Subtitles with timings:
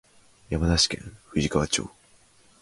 [0.49, 1.87] 山梨県富士川町